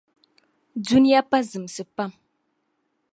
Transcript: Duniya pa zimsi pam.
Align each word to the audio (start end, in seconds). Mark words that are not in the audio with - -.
Duniya 0.87 1.21
pa 1.29 1.37
zimsi 1.49 1.83
pam. 1.95 2.11